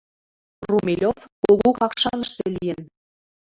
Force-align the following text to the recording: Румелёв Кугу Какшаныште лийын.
Румелёв 0.69 1.17
Кугу 1.43 1.69
Какшаныште 1.79 2.43
лийын. 2.55 2.81